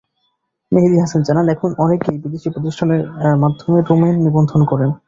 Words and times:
মেহেদী 0.71 0.97
হাসান 1.03 1.21
জানান, 1.27 1.45
এখন 1.55 1.69
অনেকেই 1.77 2.17
বিদেশি 2.23 2.47
প্রতিষ্ঠানের 2.53 3.01
মাধ্যমে 3.43 3.79
ডোমেইন 3.87 4.15
নিবন্ধন 4.25 4.61
করেন। 4.71 4.89